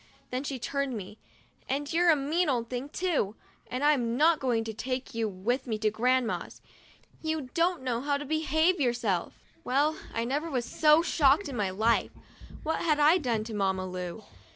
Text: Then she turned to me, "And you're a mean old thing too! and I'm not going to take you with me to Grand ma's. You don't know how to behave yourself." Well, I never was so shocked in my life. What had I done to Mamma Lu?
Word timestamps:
Then 0.31 0.43
she 0.43 0.57
turned 0.57 0.93
to 0.93 0.97
me, 0.97 1.19
"And 1.69 1.93
you're 1.93 2.09
a 2.09 2.15
mean 2.15 2.49
old 2.49 2.69
thing 2.71 2.89
too! 2.89 3.35
and 3.67 3.83
I'm 3.83 4.17
not 4.17 4.39
going 4.39 4.63
to 4.63 4.73
take 4.73 5.13
you 5.13 5.29
with 5.29 5.67
me 5.67 5.77
to 5.77 5.91
Grand 5.91 6.25
ma's. 6.25 6.59
You 7.21 7.51
don't 7.53 7.83
know 7.83 8.01
how 8.01 8.17
to 8.17 8.25
behave 8.25 8.79
yourself." 8.81 9.37
Well, 9.63 9.95
I 10.11 10.25
never 10.25 10.49
was 10.49 10.65
so 10.65 11.03
shocked 11.03 11.49
in 11.49 11.55
my 11.55 11.69
life. 11.69 12.09
What 12.63 12.81
had 12.81 12.99
I 12.99 13.19
done 13.19 13.43
to 13.43 13.53
Mamma 13.53 13.85
Lu? 13.85 14.23